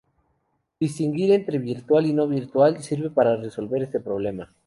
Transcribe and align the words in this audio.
Distinguir 0.79 1.29
entre 1.31 1.59
virtual 1.59 2.07
y 2.07 2.13
no 2.13 2.27
virtual 2.27 2.79
sirve 2.81 3.11
para 3.11 3.35
resolver 3.35 3.83
este 3.83 3.99
problema. 3.99 4.51